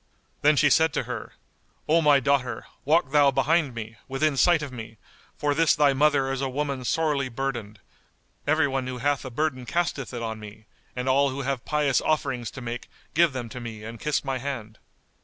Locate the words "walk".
2.85-3.11